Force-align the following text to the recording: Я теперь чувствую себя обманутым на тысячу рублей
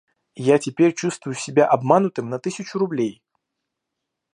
Я 0.45 0.57
теперь 0.57 0.95
чувствую 0.95 1.35
себя 1.35 1.67
обманутым 1.67 2.27
на 2.27 2.39
тысячу 2.39 2.79
рублей 2.79 3.21